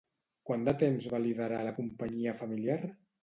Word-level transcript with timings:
Quant 0.49 0.63
de 0.67 0.73
temps 0.83 1.05
va 1.11 1.19
liderar 1.25 1.61
la 1.67 1.75
companyia 1.81 2.35
familiar? 2.43 2.79